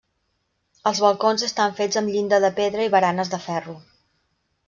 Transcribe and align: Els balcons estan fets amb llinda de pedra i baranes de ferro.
Els 0.91 1.01
balcons 1.05 1.43
estan 1.49 1.75
fets 1.81 2.01
amb 2.01 2.11
llinda 2.15 2.41
de 2.45 2.51
pedra 2.61 2.87
i 2.89 2.93
baranes 2.97 3.33
de 3.35 3.43
ferro. 3.47 3.77